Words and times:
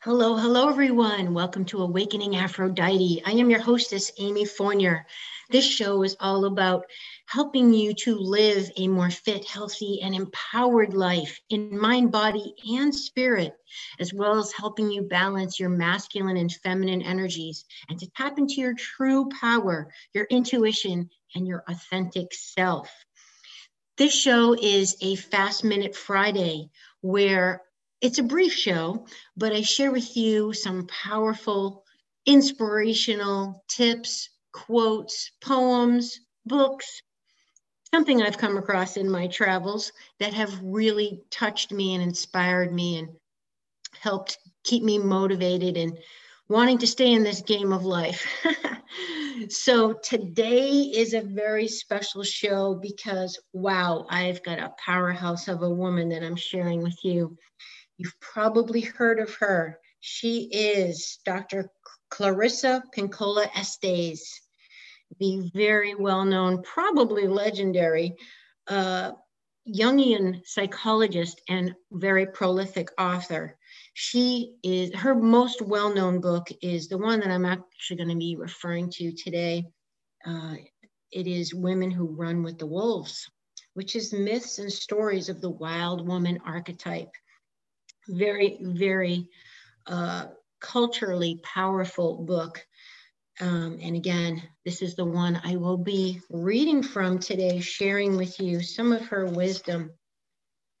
Hello, 0.00 0.36
hello, 0.36 0.68
everyone. 0.68 1.32
Welcome 1.32 1.64
to 1.66 1.82
Awakening 1.82 2.34
Aphrodite. 2.34 3.22
I 3.24 3.32
am 3.32 3.50
your 3.50 3.60
hostess, 3.60 4.10
Amy 4.18 4.44
Fournier. 4.44 5.06
This 5.50 5.64
show 5.64 6.02
is 6.02 6.16
all 6.18 6.46
about 6.46 6.86
helping 7.26 7.72
you 7.72 7.94
to 7.94 8.16
live 8.16 8.68
a 8.76 8.88
more 8.88 9.10
fit, 9.10 9.48
healthy, 9.48 10.00
and 10.02 10.14
empowered 10.14 10.92
life 10.92 11.38
in 11.50 11.78
mind, 11.78 12.10
body, 12.10 12.54
and 12.74 12.92
spirit, 12.92 13.54
as 14.00 14.12
well 14.12 14.38
as 14.38 14.52
helping 14.52 14.90
you 14.90 15.02
balance 15.02 15.60
your 15.60 15.68
masculine 15.68 16.36
and 16.36 16.52
feminine 16.52 17.02
energies 17.02 17.64
and 17.88 18.00
to 18.00 18.10
tap 18.16 18.38
into 18.38 18.54
your 18.54 18.74
true 18.74 19.28
power, 19.40 19.92
your 20.14 20.24
intuition, 20.30 21.08
and 21.36 21.46
your 21.46 21.62
authentic 21.68 22.32
self. 22.32 22.90
This 23.98 24.14
show 24.14 24.54
is 24.54 24.96
a 25.00 25.14
Fast 25.14 25.62
Minute 25.62 25.94
Friday 25.94 26.70
where 27.02 27.62
it's 28.02 28.18
a 28.18 28.24
brief 28.24 28.52
show, 28.52 29.06
but 29.36 29.52
I 29.52 29.62
share 29.62 29.92
with 29.92 30.16
you 30.16 30.52
some 30.52 30.88
powerful, 30.88 31.84
inspirational 32.26 33.64
tips, 33.68 34.28
quotes, 34.52 35.30
poems, 35.40 36.18
books, 36.44 37.00
something 37.94 38.20
I've 38.20 38.38
come 38.38 38.56
across 38.56 38.96
in 38.96 39.08
my 39.08 39.28
travels 39.28 39.92
that 40.18 40.34
have 40.34 40.52
really 40.62 41.22
touched 41.30 41.70
me 41.70 41.94
and 41.94 42.02
inspired 42.02 42.72
me 42.72 42.98
and 42.98 43.08
helped 44.00 44.36
keep 44.64 44.82
me 44.82 44.98
motivated 44.98 45.76
and 45.76 45.96
wanting 46.48 46.78
to 46.78 46.86
stay 46.88 47.12
in 47.12 47.22
this 47.22 47.40
game 47.40 47.72
of 47.72 47.84
life. 47.84 48.26
so 49.48 49.92
today 49.92 50.70
is 50.94 51.14
a 51.14 51.20
very 51.20 51.68
special 51.68 52.24
show 52.24 52.74
because, 52.74 53.38
wow, 53.52 54.06
I've 54.10 54.42
got 54.42 54.58
a 54.58 54.74
powerhouse 54.84 55.46
of 55.46 55.62
a 55.62 55.70
woman 55.70 56.08
that 56.08 56.24
I'm 56.24 56.36
sharing 56.36 56.82
with 56.82 56.98
you. 57.04 57.36
You've 58.02 58.18
probably 58.18 58.80
heard 58.80 59.20
of 59.20 59.32
her. 59.36 59.78
She 60.00 60.50
is 60.52 61.20
Dr. 61.24 61.70
Clarissa 62.10 62.82
Pinkola 62.92 63.48
Estes, 63.54 64.40
the 65.20 65.48
very 65.54 65.94
well 65.94 66.24
known, 66.24 66.64
probably 66.64 67.28
legendary 67.28 68.16
uh, 68.66 69.12
Jungian 69.68 70.44
psychologist 70.44 71.42
and 71.48 71.76
very 71.92 72.26
prolific 72.26 72.88
author. 72.98 73.56
She 73.94 74.56
is, 74.64 74.92
her 74.96 75.14
most 75.14 75.62
well 75.62 75.94
known 75.94 76.20
book 76.20 76.48
is 76.60 76.88
the 76.88 76.98
one 76.98 77.20
that 77.20 77.30
I'm 77.30 77.44
actually 77.44 77.98
going 77.98 78.08
to 78.08 78.16
be 78.16 78.34
referring 78.34 78.90
to 78.94 79.12
today. 79.12 79.64
Uh, 80.26 80.56
it 81.12 81.28
is 81.28 81.54
Women 81.54 81.92
Who 81.92 82.06
Run 82.06 82.42
with 82.42 82.58
the 82.58 82.66
Wolves, 82.66 83.30
which 83.74 83.94
is 83.94 84.12
myths 84.12 84.58
and 84.58 84.72
stories 84.72 85.28
of 85.28 85.40
the 85.40 85.50
wild 85.50 86.04
woman 86.04 86.40
archetype 86.44 87.12
very, 88.08 88.58
very 88.60 89.28
uh, 89.86 90.26
culturally 90.60 91.40
powerful 91.42 92.24
book. 92.24 92.64
Um, 93.40 93.78
and 93.82 93.96
again, 93.96 94.42
this 94.64 94.82
is 94.82 94.94
the 94.94 95.04
one 95.04 95.40
I 95.42 95.56
will 95.56 95.78
be 95.78 96.20
reading 96.30 96.82
from 96.82 97.18
today, 97.18 97.60
sharing 97.60 98.16
with 98.16 98.38
you 98.38 98.62
some 98.62 98.92
of 98.92 99.06
her 99.08 99.26
wisdom. 99.26 99.90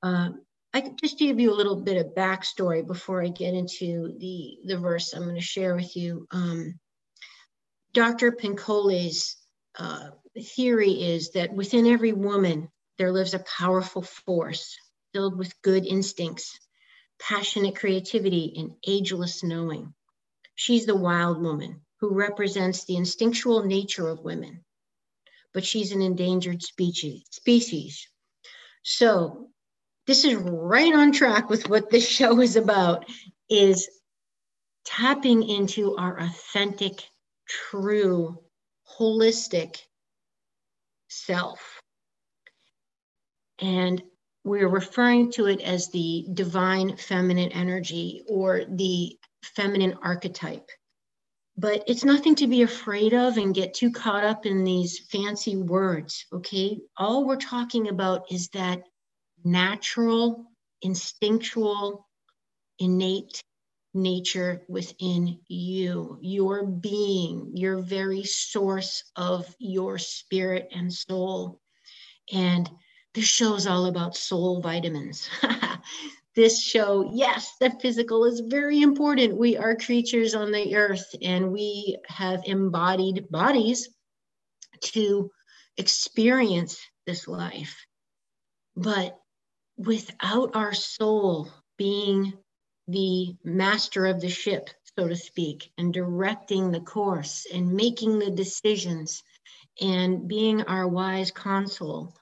Uh, 0.02 0.30
I 0.74 0.90
just 1.02 1.18
give 1.18 1.38
you 1.38 1.52
a 1.52 1.56
little 1.56 1.82
bit 1.82 1.98
of 1.98 2.14
backstory 2.14 2.86
before 2.86 3.22
I 3.22 3.28
get 3.28 3.54
into 3.54 4.16
the, 4.18 4.58
the 4.64 4.78
verse 4.78 5.12
I'm 5.12 5.24
going 5.24 5.34
to 5.34 5.40
share 5.40 5.74
with 5.74 5.96
you. 5.96 6.26
Um, 6.30 6.78
Dr. 7.92 8.32
Pinkola's 8.32 9.36
uh, 9.78 10.10
theory 10.56 10.92
is 10.92 11.32
that 11.32 11.52
within 11.52 11.86
every 11.86 12.12
woman, 12.12 12.68
there 12.98 13.12
lives 13.12 13.34
a 13.34 13.40
powerful 13.40 14.02
force 14.02 14.76
filled 15.12 15.36
with 15.36 15.60
good 15.62 15.86
instincts 15.86 16.58
passionate 17.28 17.76
creativity, 17.76 18.54
and 18.56 18.72
ageless 18.86 19.42
knowing. 19.42 19.94
She's 20.54 20.86
the 20.86 20.96
wild 20.96 21.40
woman 21.40 21.80
who 22.00 22.14
represents 22.14 22.84
the 22.84 22.96
instinctual 22.96 23.64
nature 23.64 24.08
of 24.08 24.24
women, 24.24 24.64
but 25.54 25.64
she's 25.64 25.92
an 25.92 26.02
endangered 26.02 26.62
species. 26.62 27.22
species. 27.30 28.08
So 28.82 29.48
this 30.06 30.24
is 30.24 30.34
right 30.34 30.92
on 30.94 31.12
track 31.12 31.48
with 31.48 31.68
what 31.68 31.90
this 31.90 32.08
show 32.08 32.40
is 32.40 32.56
about, 32.56 33.06
is 33.48 33.88
tapping 34.84 35.48
into 35.48 35.96
our 35.96 36.18
authentic, 36.18 37.04
true, 37.48 38.38
holistic 38.98 39.76
self. 41.08 41.80
And 43.60 44.02
we're 44.44 44.68
referring 44.68 45.30
to 45.32 45.46
it 45.46 45.60
as 45.60 45.88
the 45.88 46.26
divine 46.34 46.96
feminine 46.96 47.52
energy 47.52 48.22
or 48.28 48.64
the 48.68 49.18
feminine 49.42 49.96
archetype. 50.02 50.68
But 51.56 51.84
it's 51.86 52.04
nothing 52.04 52.34
to 52.36 52.46
be 52.46 52.62
afraid 52.62 53.12
of 53.12 53.36
and 53.36 53.54
get 53.54 53.74
too 53.74 53.90
caught 53.90 54.24
up 54.24 54.46
in 54.46 54.64
these 54.64 55.00
fancy 55.10 55.56
words, 55.56 56.26
okay? 56.32 56.80
All 56.96 57.26
we're 57.26 57.36
talking 57.36 57.88
about 57.88 58.32
is 58.32 58.48
that 58.48 58.82
natural, 59.44 60.46
instinctual, 60.80 62.08
innate 62.78 63.42
nature 63.94 64.62
within 64.68 65.38
you, 65.48 66.18
your 66.22 66.64
being, 66.64 67.52
your 67.54 67.78
very 67.78 68.24
source 68.24 69.04
of 69.16 69.54
your 69.58 69.98
spirit 69.98 70.68
and 70.72 70.92
soul. 70.92 71.60
And 72.32 72.70
this 73.14 73.26
show 73.26 73.54
is 73.54 73.66
all 73.66 73.86
about 73.86 74.16
soul 74.16 74.60
vitamins. 74.60 75.28
this 76.34 76.62
show, 76.62 77.10
yes, 77.12 77.56
the 77.60 77.70
physical 77.70 78.24
is 78.24 78.40
very 78.40 78.80
important. 78.80 79.36
We 79.36 79.56
are 79.56 79.76
creatures 79.76 80.34
on 80.34 80.50
the 80.50 80.74
earth 80.76 81.14
and 81.20 81.52
we 81.52 81.98
have 82.06 82.42
embodied 82.46 83.28
bodies 83.30 83.90
to 84.80 85.30
experience 85.76 86.80
this 87.06 87.28
life. 87.28 87.86
But 88.76 89.18
without 89.76 90.56
our 90.56 90.72
soul 90.72 91.50
being 91.76 92.32
the 92.88 93.36
master 93.44 94.06
of 94.06 94.20
the 94.20 94.30
ship, 94.30 94.70
so 94.98 95.08
to 95.08 95.16
speak, 95.16 95.70
and 95.78 95.92
directing 95.92 96.70
the 96.70 96.80
course 96.80 97.46
and 97.52 97.72
making 97.72 98.18
the 98.18 98.30
decisions 98.30 99.22
and 99.80 100.28
being 100.28 100.62
our 100.62 100.86
wise 100.86 101.30
console, 101.30 102.14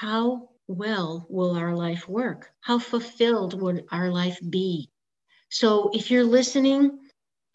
how 0.00 0.48
well 0.66 1.26
will 1.28 1.56
our 1.56 1.74
life 1.74 2.08
work? 2.08 2.50
How 2.60 2.78
fulfilled 2.80 3.60
would 3.60 3.84
our 3.92 4.10
life 4.10 4.38
be? 4.50 4.90
So 5.50 5.90
if 5.94 6.10
you're 6.10 6.24
listening, 6.24 6.98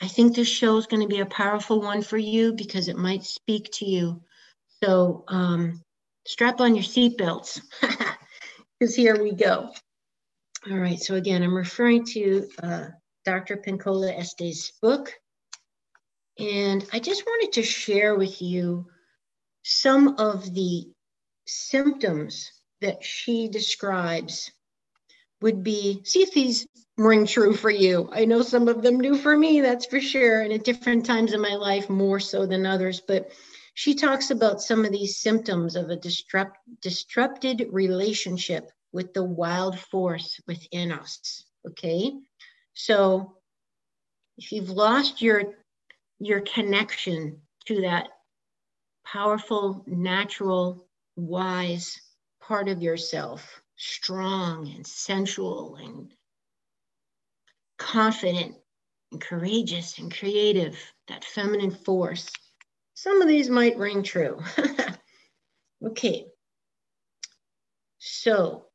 I 0.02 0.08
think 0.08 0.36
this 0.36 0.48
show 0.48 0.78
is 0.78 0.88
going 0.88 1.02
to 1.02 1.14
be 1.14 1.20
a 1.20 1.26
powerful 1.26 1.82
one 1.82 2.02
for 2.02 2.18
you 2.18 2.54
because 2.54 2.88
it 2.88 2.96
might 2.96 3.24
speak 3.24 3.70
to 3.74 3.86
you. 3.86 4.24
So 4.82 5.26
um, 5.28 5.84
strap 6.26 6.62
on 6.62 6.76
your 6.76 6.84
seatbelts 6.84 7.60
because 8.80 8.96
here 8.96 9.22
we 9.22 9.34
go. 9.34 9.72
All 10.72 10.78
right, 10.78 11.00
so 11.00 11.16
again, 11.16 11.44
I'm 11.44 11.56
referring 11.56 12.06
to 12.14 12.48
uh, 12.64 12.86
Dr. 13.26 13.58
Pinkola 13.58 14.18
Estes' 14.18 14.72
book. 14.82 15.14
And 16.38 16.86
I 16.94 17.00
just 17.00 17.26
wanted 17.26 17.52
to 17.54 17.64
share 17.64 18.16
with 18.16 18.42
you 18.42 18.86
some 19.64 20.16
of 20.20 20.54
the 20.54 20.86
symptoms 21.50 22.52
that 22.82 23.04
she 23.04 23.48
describes 23.48 24.52
would 25.42 25.64
be 25.64 26.02
see 26.04 26.22
if 26.22 26.34
these 26.34 26.68
ring 26.98 27.26
true 27.26 27.54
for 27.54 27.70
you. 27.70 28.10
I 28.12 28.26
know 28.26 28.42
some 28.42 28.68
of 28.68 28.82
them 28.82 29.02
do 29.02 29.16
for 29.16 29.38
me, 29.38 29.62
that's 29.62 29.86
for 29.86 30.02
sure, 30.02 30.42
and 30.42 30.52
at 30.54 30.64
different 30.64 31.06
times 31.06 31.34
in 31.34 31.42
my 31.42 31.56
life, 31.56 31.90
more 31.90 32.20
so 32.20 32.46
than 32.46 32.66
others. 32.66 33.02
But 33.02 33.32
she 33.74 33.96
talks 33.96 34.32
about 34.32 34.62
some 34.62 34.84
of 34.84 34.92
these 34.92 35.20
symptoms 35.20 35.76
of 35.76 35.90
a 35.90 35.96
disrupt, 35.96 36.58
disrupted 36.82 37.68
relationship 37.72 38.70
with 38.92 39.14
the 39.14 39.24
wild 39.24 39.80
force 39.80 40.40
within 40.48 40.92
us. 40.92 41.46
Okay. 41.66 42.12
So 42.74 43.38
if 44.38 44.52
you've 44.52 44.70
lost 44.70 45.22
your 45.22 45.54
your 46.20 46.42
connection 46.42 47.40
to 47.66 47.82
that 47.82 48.10
powerful 49.06 49.84
natural 49.88 50.89
wise 51.20 52.00
part 52.42 52.68
of 52.68 52.82
yourself, 52.82 53.62
strong 53.76 54.68
and 54.68 54.86
sensual 54.86 55.76
and 55.76 56.14
confident 57.78 58.56
and 59.12 59.22
courageous 59.22 59.98
and 59.98 60.14
creative, 60.16 60.78
that 61.08 61.24
feminine 61.24 61.72
force. 61.72 62.30
Some 62.94 63.22
of 63.22 63.28
these 63.28 63.50
might 63.50 63.78
ring 63.78 64.04
true. 64.04 64.42
okay. 65.86 66.26
So, 68.00 68.66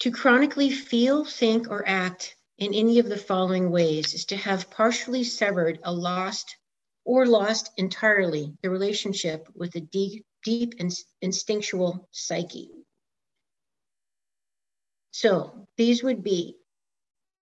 to 0.00 0.10
chronically 0.10 0.70
feel, 0.70 1.24
think, 1.24 1.68
or 1.70 1.86
act 1.86 2.36
in 2.58 2.74
any 2.74 2.98
of 2.98 3.08
the 3.08 3.16
following 3.16 3.70
ways 3.70 4.14
is 4.14 4.26
to 4.26 4.36
have 4.36 4.70
partially 4.70 5.24
severed 5.24 5.78
a 5.82 5.92
lost 5.92 6.56
or 7.04 7.26
lost 7.26 7.70
entirely 7.76 8.52
the 8.62 8.70
relationship 8.70 9.48
with 9.54 9.74
a 9.76 9.80
deep, 10.46 10.74
and 10.78 10.92
instinctual 11.20 12.08
psyche. 12.12 12.70
So 15.10 15.66
these 15.76 16.04
would 16.04 16.22
be 16.22 16.56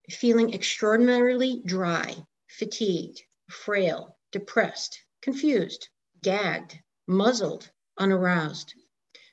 feeling 0.09 0.55
extraordinarily 0.55 1.61
dry, 1.63 2.15
fatigued, 2.47 3.21
frail, 3.47 4.17
depressed, 4.31 4.99
confused, 5.21 5.87
gagged, 6.23 6.79
muzzled, 7.05 7.69
unaroused, 7.99 8.73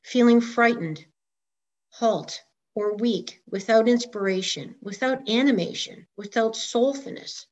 feeling 0.05 0.43
frightened, 0.43 1.07
halt, 1.93 2.43
or 2.75 2.97
weak, 2.97 3.41
without 3.51 3.89
inspiration, 3.89 4.75
without 4.83 5.31
animation, 5.31 6.07
without 6.19 6.53
soulfulness, 6.57 7.47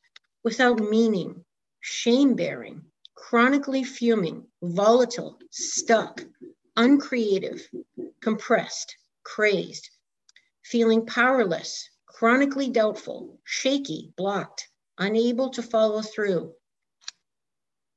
without 0.45 0.81
meaning, 0.81 1.47
shame 1.81 2.35
bearing, 2.35 2.90
chronically 3.21 3.85
fuming, 3.85 4.45
volatile, 4.63 5.39
stuck, 5.51 6.25
uncreative, 6.77 7.69
compressed, 8.21 8.97
crazed, 9.23 9.91
feeling 10.65 11.07
powerless, 11.07 11.91
chronically 12.07 12.71
doubtful, 12.71 13.39
shaky, 13.45 14.13
blocked, 14.17 14.69
unable 14.99 15.51
to 15.51 15.63
follow 15.63 16.03
through, 16.03 16.53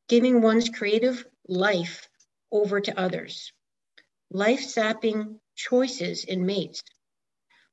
giving 0.08 0.42
one's 0.42 0.70
creative 0.70 1.25
life 1.48 2.08
over 2.52 2.80
to 2.81 3.00
others, 3.00 3.54
life 4.30 4.62
sapping 4.62 5.40
choices 5.56 6.25
in 6.25 6.46
mates, 6.46 6.84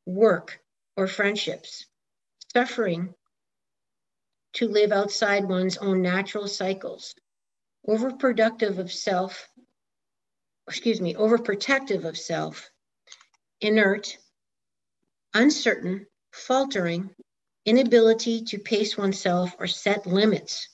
work 0.06 0.60
or 0.96 1.06
friendships, 1.06 1.84
suffering 2.54 3.12
to 4.54 4.66
live 4.68 4.92
outside 4.92 5.44
one's 5.44 5.76
own 5.76 6.00
natural 6.00 6.48
cycles, 6.48 7.14
overproductive 7.88 8.78
of 8.78 8.92
self, 8.92 9.48
excuse 10.68 11.00
me, 11.00 11.14
overprotective 11.14 12.04
of 12.04 12.16
self, 12.16 12.70
inert, 13.60 14.16
uncertain, 15.34 16.06
faltering, 16.32 17.10
inability 17.64 18.42
to 18.44 18.58
pace 18.58 18.96
oneself 18.96 19.54
or 19.58 19.66
set 19.66 20.06
limits, 20.06 20.68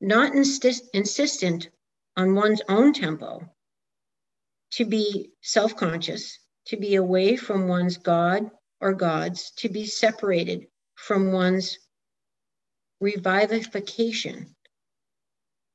not 0.00 0.34
insist, 0.34 0.84
insistent 0.94 1.68
on 2.16 2.34
one's 2.34 2.62
own 2.68 2.92
tempo, 2.92 3.40
to 4.72 4.84
be 4.84 5.30
self 5.40 5.76
conscious, 5.76 6.38
to 6.66 6.76
be 6.76 6.96
away 6.96 7.36
from 7.36 7.68
one's 7.68 7.96
God 7.96 8.50
or 8.80 8.92
gods, 8.92 9.52
to 9.56 9.68
be 9.68 9.86
separated 9.86 10.66
from 10.94 11.32
one's 11.32 11.78
revivification, 13.02 14.54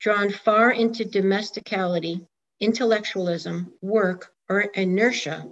drawn 0.03 0.29
far 0.29 0.69
into 0.69 1.05
domesticality, 1.05 2.27
intellectualism, 2.59 3.73
work, 3.81 4.33
or 4.50 4.59
inertia, 4.59 5.50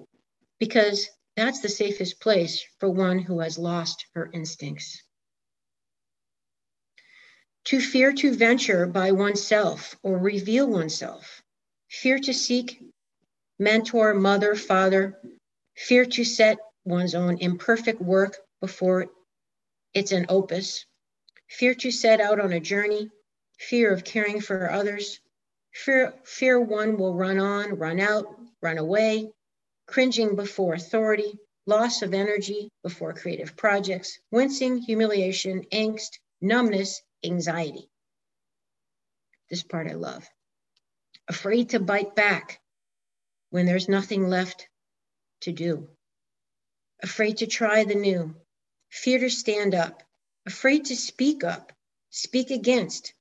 because 0.59 1.07
that's 1.37 1.61
the 1.61 1.69
safest 1.69 2.19
place 2.19 2.61
for 2.77 2.89
one 2.89 3.17
who 3.17 3.39
has 3.39 3.57
lost 3.57 4.05
her 4.13 4.29
instincts. 4.33 5.01
To 7.65 7.79
fear 7.79 8.11
to 8.11 8.35
venture 8.35 8.85
by 8.87 9.13
oneself 9.13 9.95
or 10.03 10.17
reveal 10.17 10.67
oneself, 10.67 11.41
fear 11.89 12.19
to 12.19 12.33
seek 12.33 12.83
mentor, 13.57 14.13
mother, 14.13 14.55
father, 14.55 15.17
fear 15.77 16.03
to 16.03 16.25
set 16.25 16.57
one's 16.83 17.15
own 17.15 17.37
imperfect 17.37 18.01
work 18.01 18.35
before 18.59 19.07
it's 19.93 20.11
an 20.11 20.25
opus, 20.27 20.85
fear 21.47 21.73
to 21.75 21.89
set 21.89 22.19
out 22.19 22.41
on 22.41 22.51
a 22.51 22.59
journey, 22.59 23.09
fear 23.61 23.93
of 23.93 24.03
caring 24.03 24.41
for 24.41 24.71
others, 24.71 25.19
fear, 25.71 26.13
fear 26.23 26.59
one 26.59 26.97
will 26.97 27.13
run 27.13 27.39
on, 27.39 27.77
run 27.77 27.99
out, 27.99 28.25
run 28.61 28.77
away, 28.77 29.31
cringing 29.85 30.35
before 30.35 30.73
authority, 30.73 31.37
loss 31.67 32.01
of 32.01 32.13
energy 32.13 32.69
before 32.83 33.13
creative 33.13 33.55
projects, 33.55 34.19
wincing, 34.31 34.79
humiliation, 34.79 35.63
angst, 35.71 36.17
numbness, 36.41 37.01
anxiety. 37.23 37.87
This 39.49 39.63
part 39.63 39.87
I 39.87 39.93
love. 39.93 40.27
Afraid 41.27 41.69
to 41.69 41.79
bite 41.79 42.15
back 42.15 42.59
when 43.51 43.65
there's 43.65 43.87
nothing 43.87 44.27
left 44.27 44.67
to 45.41 45.51
do. 45.51 45.87
Afraid 47.03 47.37
to 47.37 47.47
try 47.47 47.83
the 47.83 47.95
new, 47.95 48.35
fear 48.89 49.19
to 49.19 49.29
stand 49.29 49.75
up, 49.75 50.01
afraid 50.47 50.85
to 50.85 50.95
speak 50.95 51.43
up, 51.43 51.71
speak 52.09 52.49
against, 52.49 53.13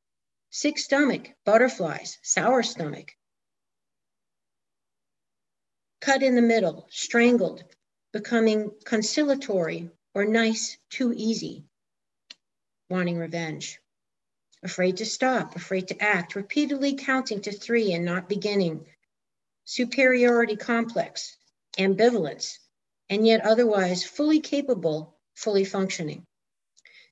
sick 0.51 0.79
stomach, 0.79 1.31
butterflies, 1.45 2.19
sour 2.23 2.63
stomach, 2.63 3.13
cut 6.01 6.23
in 6.23 6.35
the 6.35 6.43
middle, 6.43 6.87
strangled, 6.91 7.63
becoming 8.13 8.71
conciliatory 8.85 9.89
or 10.15 10.25
nice 10.25 10.77
too 10.91 11.13
easy, 11.17 11.65
wanting 12.89 13.17
revenge, 13.17 13.79
afraid 14.65 14.97
to 14.97 15.07
stop, 15.07 15.55
afraid 15.55 15.87
to 15.89 16.03
act, 16.03 16.35
repeatedly 16.35 16.95
counting 16.95 17.41
to 17.41 17.53
three 17.53 17.93
and 17.93 18.05
not 18.05 18.29
beginning, 18.29 18.85
superiority 19.65 20.57
complex, 20.57 21.37
ambivalence, 21.79 22.59
and 23.09 23.27
yet 23.27 23.45
otherwise 23.47 24.05
fully 24.05 24.41
capable, 24.41 25.17
fully 25.35 25.65
functioning. 25.65 26.27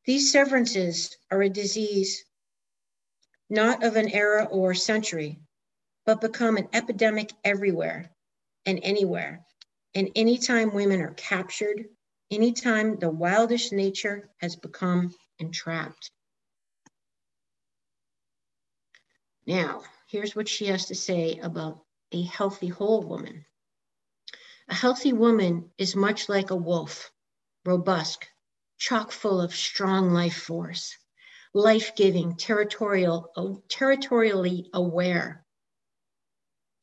These 0.04 0.32
severances 0.32 1.16
are 1.30 1.42
a 1.42 1.48
disease 1.48 2.24
not 3.50 3.82
of 3.82 3.96
an 3.96 4.08
era 4.08 4.44
or 4.44 4.74
century, 4.74 5.40
but 6.04 6.20
become 6.20 6.56
an 6.56 6.68
epidemic 6.72 7.32
everywhere 7.44 8.10
and 8.66 8.80
anywhere. 8.82 9.44
And 9.94 10.10
anytime 10.14 10.74
women 10.74 11.00
are 11.00 11.14
captured, 11.14 11.84
anytime 12.30 12.98
the 12.98 13.10
wildest 13.10 13.72
nature 13.72 14.28
has 14.38 14.56
become 14.56 15.14
entrapped. 15.38 16.10
Now, 19.46 19.82
here's 20.08 20.36
what 20.36 20.48
she 20.48 20.66
has 20.66 20.86
to 20.86 20.94
say 20.94 21.38
about 21.38 21.82
a 22.12 22.22
healthy 22.22 22.68
whole 22.68 23.02
woman. 23.02 23.46
A 24.68 24.74
healthy 24.74 25.14
woman 25.14 25.70
is 25.78 25.96
much 25.96 26.28
like 26.28 26.50
a 26.50 26.56
wolf, 26.56 27.10
robust, 27.64 28.28
chock 28.76 29.10
full 29.10 29.40
of 29.40 29.54
strong 29.54 30.10
life 30.12 30.36
force, 30.36 30.96
life-giving, 31.58 32.36
territorial, 32.36 33.32
uh, 33.36 33.54
territorially 33.68 34.70
aware, 34.72 35.44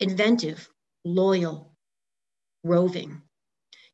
inventive, 0.01 0.69
loyal, 1.05 1.73
roving. 2.63 3.21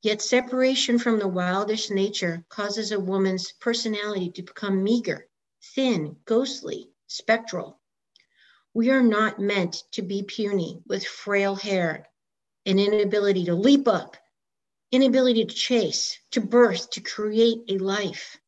Yet 0.02 0.24
separation 0.24 0.98
from 0.98 1.20
the 1.20 1.30
wildish 1.30 1.92
nature 1.92 2.44
causes 2.50 2.92
a 2.92 3.00
woman's 3.00 3.52
personality 3.52 4.32
to 4.32 4.42
become 4.42 4.84
meager, 4.84 5.28
thin, 5.76 6.18
ghostly, 6.26 6.90
spectral, 7.06 7.80
we 8.74 8.90
are 8.90 9.04
not 9.04 9.40
meant 9.40 9.84
to 9.92 10.02
be 10.02 10.24
puny 10.24 10.82
with 10.88 11.06
frail 11.06 11.56
hair 11.56 12.08
and 12.66 12.80
inability 12.80 13.46
to 13.46 13.54
leap 13.54 13.88
up, 13.88 14.18
inability 14.92 15.46
to 15.46 15.54
chase, 15.54 16.18
to 16.32 16.42
birth, 16.42 16.90
to 16.92 17.02
create 17.02 17.60
a 17.68 17.78
life. 17.78 18.41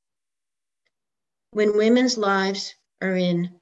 When 1.53 1.77
women's 1.77 2.17
lives 2.17 2.73
are 2.99 3.15
in 3.15 3.59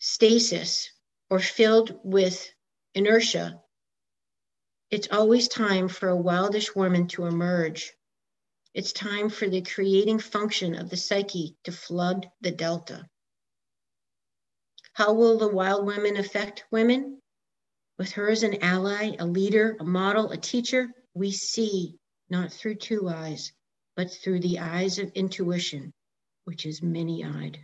stasis 0.00 0.90
or 1.30 1.38
filled 1.38 2.00
with 2.02 2.52
inertia, 2.94 3.62
it's 4.90 5.06
always 5.12 5.46
time 5.46 5.86
for 5.86 6.08
a 6.08 6.16
wildish 6.16 6.74
woman 6.74 7.06
to 7.08 7.26
emerge. 7.26 7.92
It's 8.74 8.92
time 8.92 9.28
for 9.28 9.48
the 9.48 9.62
creating 9.62 10.18
function 10.18 10.74
of 10.74 10.90
the 10.90 10.96
psyche 10.96 11.56
to 11.62 11.70
flood 11.70 12.28
the 12.40 12.50
delta. 12.50 13.08
How 14.92 15.14
will 15.14 15.38
the 15.38 15.46
wild 15.46 15.86
women 15.86 16.16
affect 16.16 16.64
women? 16.72 17.22
With 17.98 18.10
her 18.12 18.28
as 18.28 18.42
an 18.42 18.64
ally, 18.64 19.14
a 19.16 19.26
leader, 19.26 19.76
a 19.78 19.84
model, 19.84 20.32
a 20.32 20.36
teacher, 20.36 20.88
we 21.14 21.30
see 21.30 22.00
not 22.30 22.52
through 22.52 22.76
two 22.76 23.08
eyes, 23.08 23.52
but 23.94 24.10
through 24.10 24.40
the 24.40 24.58
eyes 24.58 24.98
of 24.98 25.12
intuition, 25.12 25.92
which 26.46 26.64
is 26.64 26.80
many 26.80 27.24
eyed. 27.24 27.58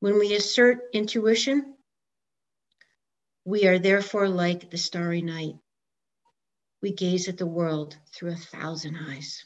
When 0.00 0.18
we 0.18 0.34
assert 0.34 0.78
intuition, 0.94 1.76
we 3.44 3.66
are 3.66 3.78
therefore 3.78 4.28
like 4.28 4.70
the 4.70 4.78
starry 4.78 5.20
night. 5.20 5.54
We 6.80 6.92
gaze 6.92 7.28
at 7.28 7.36
the 7.36 7.46
world 7.46 7.96
through 8.14 8.32
a 8.32 8.36
thousand 8.36 8.96
eyes. 8.96 9.44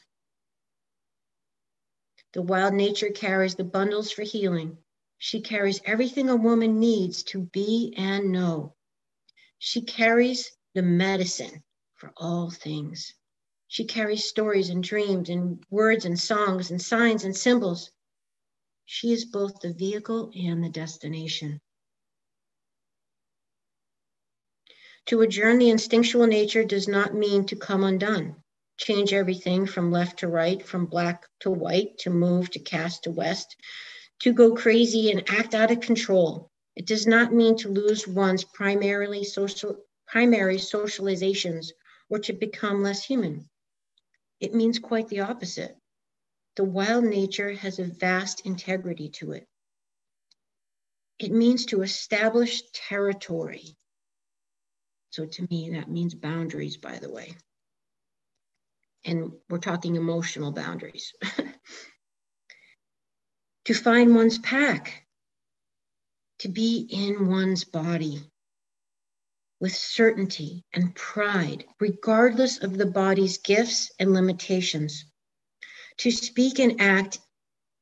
The 2.33 2.41
wild 2.41 2.73
nature 2.73 3.09
carries 3.09 3.55
the 3.55 3.65
bundles 3.65 4.09
for 4.11 4.21
healing, 4.23 4.77
she 5.17 5.41
carries 5.41 5.81
everything 5.85 6.29
a 6.29 6.35
woman 6.35 6.79
needs 6.79 7.23
to 7.23 7.41
be 7.41 7.93
and 7.97 8.31
know. 8.31 8.73
She 9.59 9.81
carries 9.81 10.49
the 10.73 10.81
medicine 10.81 11.61
for 11.95 12.13
all 12.15 12.49
things. 12.49 13.13
She 13.73 13.85
carries 13.85 14.25
stories 14.27 14.69
and 14.69 14.83
dreams 14.83 15.29
and 15.29 15.63
words 15.69 16.03
and 16.03 16.19
songs 16.19 16.71
and 16.71 16.81
signs 16.81 17.23
and 17.23 17.33
symbols. 17.33 17.89
She 18.83 19.13
is 19.13 19.23
both 19.23 19.61
the 19.61 19.71
vehicle 19.71 20.29
and 20.35 20.61
the 20.61 20.67
destination. 20.67 21.61
To 25.05 25.21
adjourn 25.21 25.57
the 25.57 25.69
instinctual 25.69 26.27
nature 26.27 26.65
does 26.65 26.89
not 26.89 27.15
mean 27.15 27.45
to 27.45 27.55
come 27.55 27.85
undone, 27.85 28.35
change 28.75 29.13
everything 29.13 29.65
from 29.65 29.89
left 29.89 30.19
to 30.19 30.27
right, 30.27 30.61
from 30.61 30.85
black 30.85 31.25
to 31.39 31.49
white, 31.49 31.97
to 31.99 32.09
move 32.09 32.51
to 32.51 32.59
cast 32.59 33.05
to 33.05 33.11
west, 33.11 33.55
to 34.19 34.33
go 34.33 34.53
crazy 34.53 35.11
and 35.11 35.23
act 35.29 35.55
out 35.55 35.71
of 35.71 35.79
control. 35.79 36.51
It 36.75 36.85
does 36.85 37.07
not 37.07 37.33
mean 37.33 37.55
to 37.59 37.69
lose 37.69 38.05
one's 38.05 38.43
primarily 38.43 39.23
social, 39.23 39.77
primary 40.07 40.57
socializations 40.57 41.67
or 42.09 42.19
to 42.19 42.33
become 42.33 42.83
less 42.83 43.05
human. 43.05 43.47
It 44.41 44.55
means 44.55 44.79
quite 44.79 45.07
the 45.07 45.21
opposite. 45.21 45.77
The 46.55 46.63
wild 46.63 47.05
nature 47.05 47.53
has 47.53 47.79
a 47.79 47.85
vast 47.85 48.45
integrity 48.45 49.09
to 49.09 49.33
it. 49.33 49.47
It 51.19 51.31
means 51.31 51.67
to 51.67 51.83
establish 51.83 52.63
territory. 52.73 53.77
So 55.11 55.27
to 55.27 55.47
me, 55.51 55.69
that 55.71 55.89
means 55.89 56.15
boundaries, 56.15 56.77
by 56.77 56.97
the 56.97 57.11
way. 57.11 57.35
And 59.05 59.31
we're 59.49 59.59
talking 59.59 59.95
emotional 59.95 60.51
boundaries. 60.51 61.13
to 63.65 63.73
find 63.75 64.15
one's 64.15 64.39
pack, 64.39 65.05
to 66.39 66.49
be 66.49 66.87
in 66.91 67.27
one's 67.27 67.63
body 67.63 68.30
with 69.61 69.75
certainty 69.75 70.65
and 70.73 70.93
pride, 70.95 71.63
regardless 71.79 72.63
of 72.63 72.77
the 72.77 72.85
body's 72.85 73.37
gifts 73.37 73.91
and 73.99 74.11
limitations, 74.11 75.05
to 75.97 76.09
speak 76.09 76.59
and 76.59 76.81
act 76.81 77.19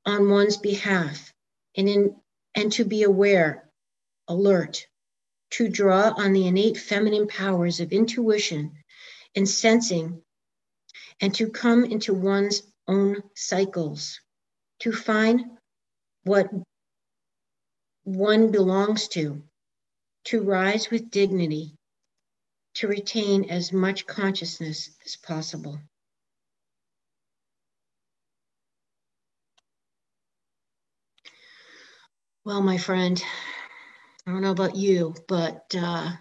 on 0.06 0.30
one's 0.30 0.58
behalf 0.58 1.34
and, 1.78 1.88
in, 1.88 2.16
and 2.54 2.74
to 2.74 2.84
be 2.84 3.04
aware, 3.04 3.72
alert, 4.28 4.86
to 5.52 5.70
draw 5.70 6.14
on 6.18 6.34
the 6.34 6.48
innate 6.48 6.78
feminine 6.78 7.28
powers 7.28 7.80
of 7.80 7.94
intuition 7.94 8.74
and 9.36 9.48
sensing, 9.48 10.22
and 11.22 11.34
to 11.34 11.50
come 11.50 11.86
into 11.86 12.14
one's 12.14 12.62
own 12.90 13.24
cycles, 13.36 14.20
to 14.80 14.92
find 14.92 15.46
what 16.24 16.50
one 18.04 18.52
belongs 18.52 19.08
to, 19.08 19.42
to 20.30 20.44
rise 20.44 20.92
with 20.92 21.10
dignity, 21.10 21.76
to 22.76 22.88
retain 22.88 23.50
as 23.50 23.74
much 23.74 24.06
consciousness 24.06 24.92
as 25.04 25.16
possible. 25.16 25.80
Well, 32.46 32.62
my 32.62 32.78
friend, 32.78 33.20
I 34.28 34.32
don't 34.32 34.44
know 34.44 34.52
about 34.52 34.76
you, 34.76 35.16
but 35.28 35.74
uh, 35.76 36.12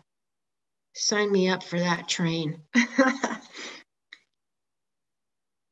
sign 0.95 1.31
me 1.31 1.51
up 1.51 1.63
for 1.63 1.79
that 1.79 2.09
train. 2.09 2.63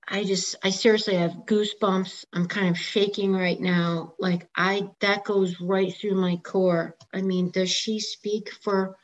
I 0.08 0.24
just, 0.24 0.54
I 0.62 0.70
seriously 0.70 1.16
have 1.16 1.46
goosebumps. 1.46 2.24
I'm 2.32 2.46
kind 2.46 2.68
of 2.68 2.78
shaking 2.78 3.32
right 3.32 3.60
now. 3.60 4.14
Like 4.18 4.48
I, 4.56 4.88
that 5.00 5.24
goes 5.24 5.60
right 5.60 5.92
through 5.92 6.14
my 6.14 6.36
core. 6.36 6.96
I 7.12 7.22
mean, 7.22 7.50
does 7.50 7.70
she 7.70 7.98
speak 7.98 8.52
for 8.62 8.96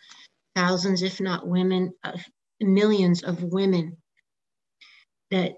thousands, 0.55 1.03
if 1.03 1.21
not 1.21 1.47
women, 1.47 1.93
uh, 2.05 2.17
millions 2.61 3.25
of 3.25 3.43
women 3.43 3.97
that, 5.31 5.55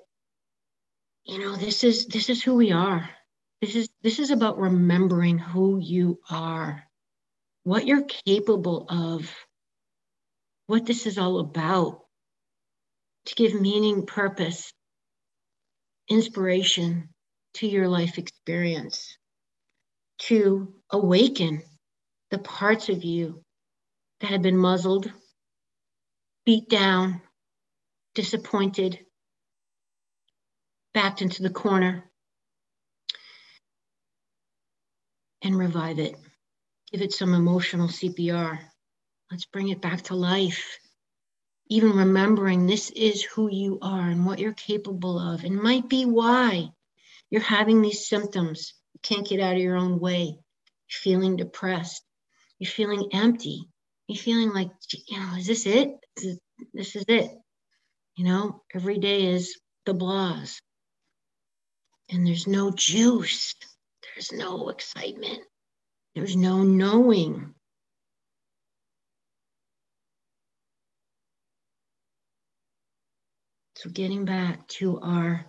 you 1.25 1.39
know, 1.39 1.57
this 1.57 1.85
is, 1.85 2.07
this 2.07 2.31
is 2.31 2.43
who 2.43 2.55
we 2.55 2.73
are. 2.73 3.09
This 3.61 3.77
is, 3.77 3.89
this 4.03 4.19
is 4.19 4.31
about 4.31 4.59
remembering 4.59 5.39
who 5.39 5.79
you 5.79 6.21
are, 6.31 6.85
what 7.65 7.87
you're 7.87 8.07
capable 8.27 8.87
of, 8.89 9.31
what 10.67 10.87
this 10.87 11.07
is 11.07 11.19
all 11.19 11.41
about 11.41 12.01
to 13.27 13.35
give 13.35 13.61
meaning, 13.61 14.07
purpose, 14.07 14.73
inspiration 16.08 17.08
to 17.54 17.66
your 17.66 17.88
life 17.88 18.18
experience, 18.18 19.16
to 20.18 20.75
awaken 20.90 21.62
the 22.30 22.38
parts 22.38 22.88
of 22.88 23.04
you 23.04 23.42
that 24.20 24.30
have 24.30 24.42
been 24.42 24.56
muzzled, 24.56 25.11
beat 26.46 26.68
down, 26.68 27.20
disappointed, 28.14 28.99
backed 30.92 31.23
into 31.23 31.42
the 31.42 31.50
corner, 31.50 32.11
and 35.42 35.58
revive 35.58 35.99
it. 35.99 36.16
Give 36.90 37.02
it 37.02 37.12
some 37.12 37.34
emotional 37.34 37.88
CPR. 37.88 38.58
Let's 39.30 39.46
bring 39.46 39.68
it 39.68 39.80
back 39.80 40.02
to 40.02 40.14
life 40.14 40.78
even 41.68 41.92
remembering 41.92 42.66
this 42.66 42.90
is 42.90 43.23
who 43.23 43.50
you 43.50 43.78
are 43.80 44.09
and 44.09 44.26
what 44.26 44.38
you're 44.38 44.52
capable 44.52 45.18
of, 45.18 45.44
and 45.44 45.56
might 45.56 45.88
be 45.88 46.04
why 46.04 46.68
you're 47.30 47.40
having 47.40 47.80
these 47.80 48.06
symptoms. 48.06 48.75
You 48.92 49.00
can't 49.02 49.26
get 49.26 49.40
out 49.40 49.56
of 49.56 49.62
your 49.62 49.76
own 49.76 49.99
way. 49.99 50.25
You're 50.25 50.38
feeling 50.88 51.37
depressed. 51.37 52.02
You're 52.59 52.71
feeling 52.71 53.09
empty. 53.12 53.68
You're 54.06 54.18
feeling 54.18 54.52
like, 54.52 54.71
you 55.09 55.18
know, 55.18 55.37
is 55.37 55.47
this 55.47 55.66
it? 55.66 55.90
This 56.16 56.25
is, 56.26 56.38
this 56.73 56.97
is 56.97 57.04
it. 57.09 57.30
You 58.16 58.25
know, 58.25 58.62
every 58.75 58.99
day 58.99 59.26
is 59.26 59.59
the 59.87 59.94
blahs. 59.94 60.59
And 62.11 62.26
there's 62.26 62.47
no 62.47 62.71
juice. 62.71 63.54
There's 64.14 64.30
no 64.30 64.68
excitement. 64.68 65.40
There's 66.14 66.37
no 66.37 66.62
knowing. 66.62 67.54
So, 73.85 73.91
getting 73.91 74.25
back 74.25 74.67
to 74.79 74.99
our 75.00 75.45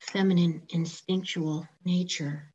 feminine 0.00 0.62
instinctual 0.70 1.68
nature. 1.84 2.54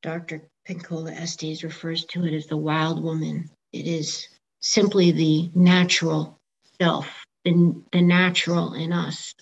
Dr. 0.00 0.48
Pinkola 0.66 1.12
Estes 1.12 1.62
refers 1.62 2.06
to 2.06 2.24
it 2.24 2.32
as 2.32 2.46
the 2.46 2.56
wild 2.56 3.02
woman. 3.02 3.50
It 3.70 3.86
is 3.86 4.28
simply 4.60 5.10
the 5.10 5.50
natural 5.54 6.40
self, 6.80 7.26
the, 7.44 7.82
the 7.92 8.00
natural 8.00 8.72
in 8.72 8.94
us, 8.94 9.34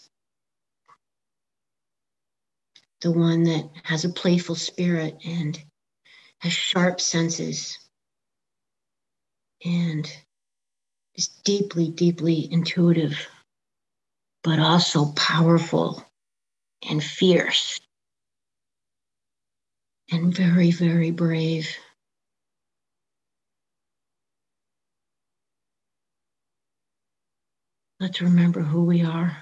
the 3.03 3.13
one 3.13 3.45
that 3.45 3.71
has 3.85 4.05
a 4.05 4.09
playful 4.09 4.57
spirit 4.57 5.19
and 5.25 5.57
has 6.41 6.53
sharp 6.53 7.01
senses 7.01 7.79
and 9.67 10.09
is 11.17 11.29
deeply, 11.45 11.89
deeply 11.89 12.51
intuitive, 12.53 13.27
but 14.45 14.61
also 14.61 15.13
powerful 15.17 16.05
and 16.89 17.03
fierce 17.03 17.81
and 20.13 20.33
very, 20.33 20.71
very 20.71 21.11
brave. 21.11 21.69
Let's 27.99 28.21
remember 28.21 28.61
who 28.61 28.85
we 28.85 29.03
are. 29.03 29.37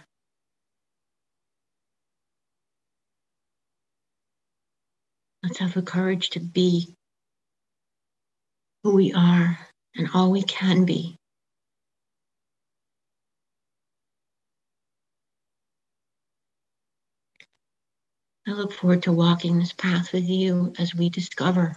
Let's 5.43 5.59
have 5.59 5.75
the 5.75 5.83
courage 5.83 6.31
to 6.31 6.41
be 6.41 6.95
who 8.83 8.95
we 8.95 9.13
are 9.13 9.59
and 9.97 10.09
all 10.15 10.31
we 10.31 10.43
can 10.43 10.85
be. 10.85 11.17
I 18.47 18.53
look 18.53 18.73
forward 18.73 19.05
to 19.05 19.13
walking 19.13 19.59
this 19.59 19.73
path 19.73 20.13
with 20.13 20.29
you 20.29 20.75
as 20.79 20.95
we 20.95 21.09
discover 21.09 21.77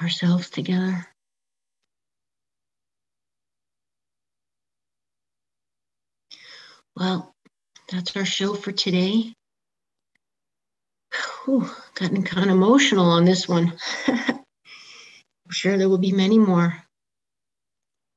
ourselves 0.00 0.50
together. 0.50 1.06
Well, 6.94 7.34
that's 7.90 8.14
our 8.16 8.26
show 8.26 8.54
for 8.54 8.72
today. 8.72 9.32
Whew, 11.44 11.70
gotten 11.94 12.22
kind 12.22 12.50
of 12.50 12.56
emotional 12.56 13.06
on 13.06 13.24
this 13.24 13.48
one. 13.48 13.78
I'm 15.52 15.54
sure 15.54 15.76
there 15.76 15.90
will 15.90 15.98
be 15.98 16.12
many 16.12 16.38
more. 16.38 16.82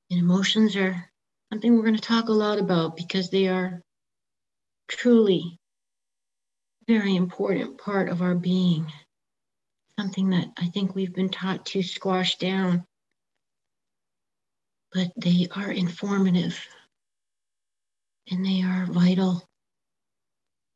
And 0.09 0.21
emotions 0.21 0.77
are 0.77 1.11
something 1.51 1.75
we're 1.75 1.83
going 1.83 1.97
to 1.97 2.01
talk 2.01 2.29
a 2.29 2.31
lot 2.31 2.59
about 2.59 2.95
because 2.95 3.29
they 3.29 3.49
are 3.49 3.81
truly 4.87 5.59
very 6.87 7.17
important 7.17 7.77
part 7.77 8.07
of 8.07 8.21
our 8.21 8.35
being. 8.35 8.89
Something 9.99 10.29
that 10.29 10.47
I 10.57 10.67
think 10.67 10.95
we've 10.95 11.13
been 11.13 11.27
taught 11.27 11.65
to 11.65 11.83
squash 11.83 12.37
down, 12.37 12.85
but 14.93 15.11
they 15.17 15.49
are 15.57 15.73
informative 15.73 16.57
and 18.31 18.45
they 18.45 18.61
are 18.61 18.85
vital 18.85 19.43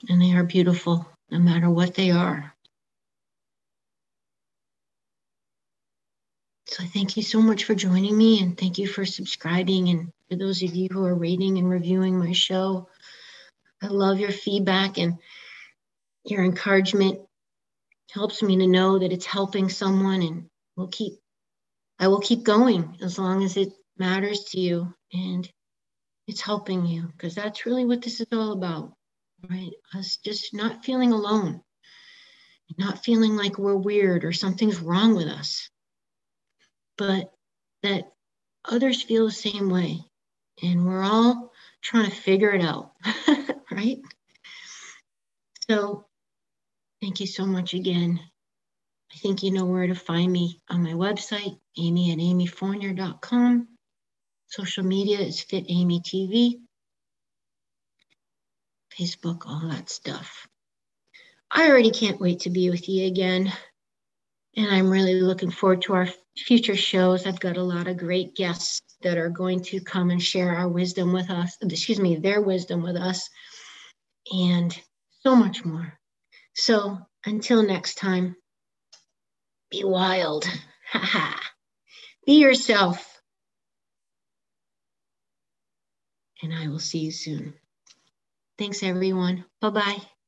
and 0.09 0.21
they 0.21 0.33
are 0.33 0.43
beautiful 0.43 1.09
no 1.31 1.39
matter 1.39 1.69
what 1.69 1.95
they 1.95 2.11
are. 2.11 2.53
So 6.71 6.83
thank 6.83 7.17
you 7.17 7.23
so 7.23 7.41
much 7.41 7.63
for 7.63 7.73
joining 7.73 8.15
me 8.15 8.43
and 8.43 8.55
thank 8.55 8.77
you 8.77 8.88
for 8.88 9.03
subscribing 9.03 9.89
and 9.89 10.11
for 10.29 10.35
those 10.35 10.61
of 10.61 10.75
you 10.75 10.88
who 10.91 11.03
are 11.03 11.15
rating 11.15 11.57
and 11.57 11.67
reviewing 11.67 12.19
my 12.19 12.31
show. 12.31 12.88
I 13.81 13.88
love 13.88 14.19
your 14.19 14.31
feedback 14.31 14.99
and 14.99 15.15
your 16.25 16.43
encouragement 16.43 17.21
helps 18.11 18.43
me 18.43 18.57
to 18.57 18.67
know 18.67 18.99
that 18.99 19.11
it's 19.11 19.25
helping 19.25 19.67
someone 19.67 20.21
and 20.21 20.45
we'll 20.75 20.89
keep 20.89 21.13
I 21.97 22.07
will 22.07 22.19
keep 22.19 22.43
going 22.43 22.97
as 23.01 23.17
long 23.17 23.43
as 23.43 23.57
it 23.57 23.73
matters 23.97 24.43
to 24.51 24.59
you 24.59 24.93
and 25.11 25.49
it's 26.27 26.41
helping 26.41 26.85
you 26.85 27.07
because 27.07 27.33
that's 27.33 27.65
really 27.65 27.85
what 27.85 28.03
this 28.03 28.21
is 28.21 28.27
all 28.31 28.51
about, 28.51 28.93
right? 29.49 29.71
Us 29.95 30.17
just 30.23 30.53
not 30.53 30.85
feeling 30.85 31.13
alone, 31.13 31.61
not 32.77 33.03
feeling 33.03 33.35
like 33.35 33.57
we're 33.57 33.75
weird 33.75 34.23
or 34.23 34.31
something's 34.31 34.79
wrong 34.79 35.15
with 35.15 35.27
us, 35.27 35.69
but 36.99 37.31
that 37.81 38.11
others 38.65 39.01
feel 39.01 39.25
the 39.25 39.31
same 39.31 39.69
way. 39.69 40.03
And 40.61 40.85
we're 40.85 41.01
all 41.01 41.53
trying 41.81 42.09
to 42.09 42.15
figure 42.15 42.51
it 42.51 42.61
out, 42.61 42.91
right? 43.71 43.99
So, 45.69 46.05
thank 47.01 47.21
you 47.21 47.25
so 47.25 47.45
much 47.45 47.73
again. 47.73 48.19
I 49.13 49.17
think 49.17 49.41
you 49.41 49.51
know 49.51 49.65
where 49.65 49.87
to 49.87 49.95
find 49.95 50.31
me 50.31 50.59
on 50.69 50.83
my 50.83 50.91
website, 50.91 51.57
amy 51.77 52.11
at 52.11 52.17
amyfournier.com. 52.17 53.67
Social 54.47 54.83
media 54.83 55.19
is 55.19 55.39
Fit 55.41 55.65
Amy 55.69 56.01
TV, 56.01 56.55
Facebook, 58.99 59.43
all 59.45 59.69
that 59.69 59.89
stuff. 59.89 60.47
I 61.49 61.69
already 61.69 61.91
can't 61.91 62.19
wait 62.19 62.41
to 62.41 62.49
be 62.49 62.69
with 62.69 62.89
you 62.89 63.07
again. 63.07 63.53
And 64.59 64.67
I'm 64.67 64.89
really 64.89 65.21
looking 65.21 65.51
forward 65.51 65.83
to 65.83 65.93
our 65.93 66.09
future 66.37 66.75
shows. 66.75 67.25
I've 67.25 67.39
got 67.39 67.55
a 67.55 67.63
lot 67.63 67.87
of 67.87 67.95
great 67.95 68.35
guests 68.35 68.81
that 69.03 69.17
are 69.17 69.29
going 69.29 69.63
to 69.63 69.79
come 69.79 70.09
and 70.09 70.21
share 70.21 70.53
our 70.53 70.67
wisdom 70.67 71.13
with 71.13 71.29
us, 71.29 71.55
excuse 71.61 71.97
me, 71.97 72.17
their 72.17 72.41
wisdom 72.41 72.83
with 72.83 72.97
us, 72.97 73.29
and 74.33 74.77
so 75.21 75.33
much 75.33 75.63
more. 75.63 75.97
So 76.55 76.97
until 77.25 77.63
next 77.63 77.95
time, 77.95 78.35
be 79.71 79.85
wild. 79.85 80.45
Be 82.25 82.33
yourself. 82.33 83.21
And 86.43 86.53
I 86.53 86.67
will 86.67 86.79
see 86.79 86.99
you 86.99 87.11
soon. 87.11 87.53
Thanks, 88.57 88.83
everyone. 88.83 89.45
Bye 89.61 89.69
bye. 89.69 90.18